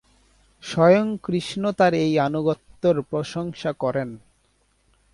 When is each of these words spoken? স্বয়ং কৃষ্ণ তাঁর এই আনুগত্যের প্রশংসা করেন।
স্বয়ং 0.63 1.05
কৃষ্ণ 1.23 1.63
তাঁর 1.71 1.93
এই 2.05 2.13
আনুগত্যের 2.19 2.97
প্রশংসা 3.01 3.71
করেন। 3.73 4.09